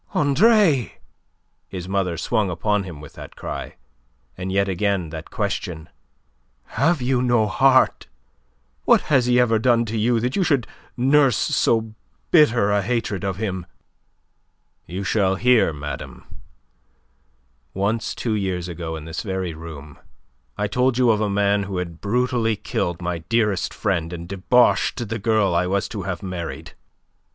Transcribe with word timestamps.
"Andre!" 0.15 0.97
His 1.67 1.87
mother 1.87 2.17
swung 2.17 2.49
upon 2.49 2.85
him 2.85 3.01
with 3.01 3.13
that 3.13 3.35
cry. 3.35 3.75
And 4.35 4.51
yet 4.51 4.67
again 4.67 5.11
that 5.11 5.29
question. 5.29 5.89
"Have 6.69 7.03
you 7.03 7.21
no 7.21 7.45
heart? 7.45 8.07
What 8.85 9.01
has 9.13 9.27
he 9.27 9.39
ever 9.39 9.59
done 9.59 9.85
to 9.85 9.95
you 9.99 10.19
that 10.19 10.35
you 10.35 10.43
should 10.43 10.65
nurse 10.97 11.37
so 11.37 11.93
bitter 12.31 12.71
a 12.71 12.81
hatred 12.81 13.23
of 13.23 13.37
him?" 13.37 13.67
"You 14.87 15.03
shall 15.03 15.35
hear, 15.35 15.71
madame. 15.71 16.23
Once, 17.75 18.15
two 18.15 18.33
years 18.33 18.67
ago 18.67 18.95
in 18.95 19.05
this 19.05 19.21
very 19.21 19.53
room 19.53 19.99
I 20.57 20.65
told 20.65 20.97
you 20.97 21.11
of 21.11 21.21
a 21.21 21.29
man 21.29 21.61
who 21.61 21.77
had 21.77 22.01
brutally 22.01 22.55
killed 22.55 23.03
my 23.03 23.19
dearest 23.19 23.71
friend 23.71 24.11
and 24.11 24.27
debauched 24.27 25.09
the 25.09 25.19
girl 25.19 25.53
I 25.53 25.67
was 25.67 25.87
to 25.89 26.01
have 26.01 26.23
married. 26.23 26.69
M. 26.69 26.75